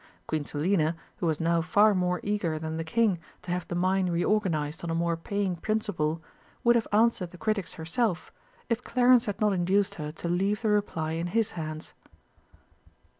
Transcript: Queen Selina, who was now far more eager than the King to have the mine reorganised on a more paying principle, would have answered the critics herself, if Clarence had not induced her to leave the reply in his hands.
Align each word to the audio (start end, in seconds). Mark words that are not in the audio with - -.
Queen 0.25 0.43
Selina, 0.43 0.95
who 1.17 1.27
was 1.27 1.39
now 1.39 1.61
far 1.61 1.93
more 1.93 2.19
eager 2.23 2.57
than 2.57 2.77
the 2.77 2.83
King 2.83 3.19
to 3.43 3.51
have 3.51 3.67
the 3.67 3.75
mine 3.75 4.09
reorganised 4.09 4.83
on 4.83 4.89
a 4.89 4.95
more 4.95 5.15
paying 5.15 5.55
principle, 5.55 6.23
would 6.63 6.75
have 6.75 6.87
answered 6.91 7.29
the 7.29 7.37
critics 7.37 7.75
herself, 7.75 8.31
if 8.67 8.83
Clarence 8.83 9.27
had 9.27 9.39
not 9.39 9.53
induced 9.53 9.93
her 10.01 10.11
to 10.11 10.27
leave 10.27 10.63
the 10.63 10.69
reply 10.69 11.11
in 11.11 11.27
his 11.27 11.51
hands. 11.51 11.93